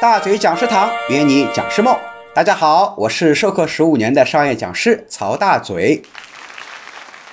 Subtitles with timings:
[0.00, 1.94] 大嘴讲师堂圆你讲师梦。
[2.34, 6.02] 大家好，我是授课十五年的商业讲师曹大嘴。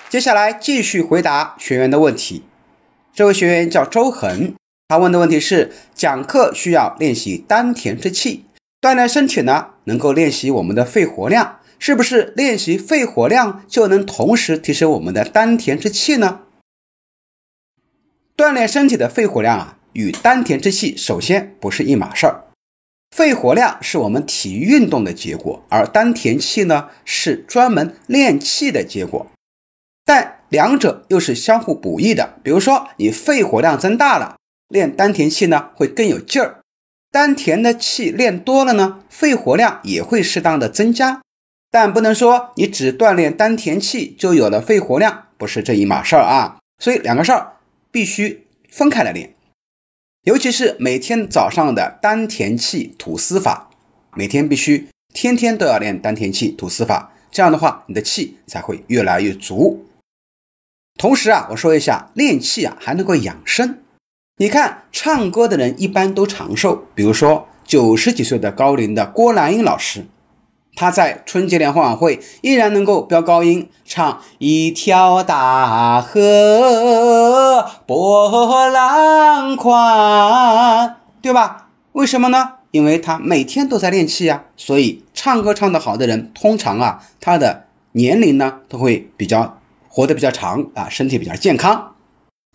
[0.09, 2.43] 接下来继续回答学员的问题。
[3.13, 4.53] 这位学员叫周恒，
[4.89, 8.43] 他问的问题是：讲课需要练习丹田之气，
[8.81, 16.41] 锻炼身体呢，能够练习我们的肺活量，是不是练习肺活量就能同时提升我们的丹田之气呢？
[18.35, 22.43] 锻炼身体的肺活量啊，与丹田之气首先不是一码事儿。
[23.17, 29.25] 肺活量是我们体育运动的结果，而丹田气呢是专门练气的结果。
[30.05, 32.35] 但两者又是相互补益的。
[32.43, 34.35] 比如说，你肺活量增大了，
[34.69, 36.61] 练丹田气呢会更有劲儿；
[37.11, 41.23] 丹田的气练多了呢，肺活量也会适当的增加。
[41.71, 46.59] 但不能说你只锻炼丹田气就有了肺活量，不是这一码事儿啊。
[46.77, 47.53] 所以两个事儿
[47.89, 49.33] 必须分开来练。
[50.27, 53.69] 尤其是每天早上的丹田气吐丝法，
[54.13, 59.85] 每天必须天天都要练丹田气吐丝法，这样的话你的气才会越来越足。
[60.99, 63.79] 同时啊，我说一下练气啊还能够养生。
[64.35, 70.07] 你看唱歌的人一般都长寿，比如说九十几岁的高龄的郭兰英老师。
[70.77, 81.69] 他在春节联欢晚会依然能够飙高音唱一条大河波浪宽，对吧？
[81.93, 82.51] 为什么呢？
[82.69, 84.43] 因为他每天都在练气呀。
[84.55, 89.57] 所以唱歌唱得好的人，通常啊，他的年龄呢都会比较
[89.89, 91.95] 活得比较长啊，身体比较健康。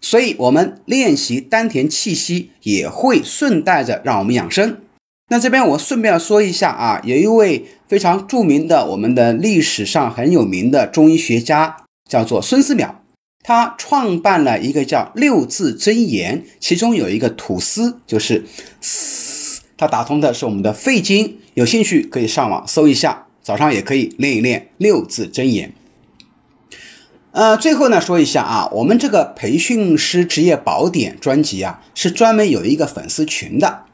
[0.00, 4.78] 所以我们练习丹田气息，也会顺带着让我们养生。
[5.28, 12.96] 那这边我顺便说一下啊，有一位非常著名的我们的历史上很有名的中医学家，叫做孙思邈，
[13.42, 18.44] 他创办了一个叫六字真言，其中有一个吐丝，就是
[18.82, 21.38] 嘶，他打通的是我们的肺经。
[21.54, 25.72] 有兴趣可以上网搜一下，早上也可以练一练六字真言。
[27.30, 33.84] 呃，最后呢说一下啊，我们这个培训师职业宝典专辑啊，是专门有一个粉丝群的。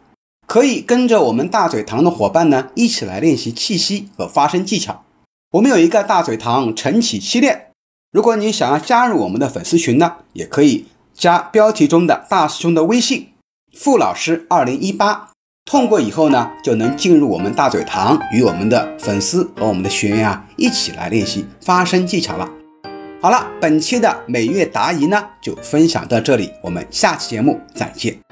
[0.48, 5.04] 可以跟着我们大嘴堂的伙伴呢，一起来练习气息和发声技巧。
[5.50, 7.66] 我们有一个大嘴堂晨起七练，
[8.10, 13.28] 如果你想要加入我们的粉丝群呢，也可以加标题中的大师兄的微信
[13.76, 15.28] “傅老师二零一八”，
[15.70, 22.48] 通过以后呢，就能进入我们大嘴堂，与我们的粉丝和我们的学员啊，一起来练习发声技巧了。
[23.20, 28.27] 好了，本期的每月答疑呢，就分享到这里，我们下期节目再见。